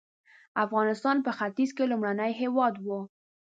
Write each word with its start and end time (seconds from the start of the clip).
افغانستان 0.65 1.17
په 1.25 1.31
ختیځ 1.37 1.69
کې 1.77 1.89
لومړنی 1.91 2.31
هېواد 2.41 2.75
و. 2.79 2.87